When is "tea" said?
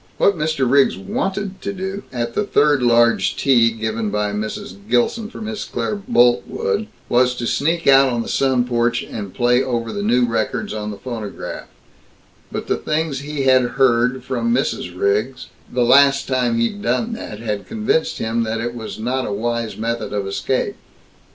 3.37-3.69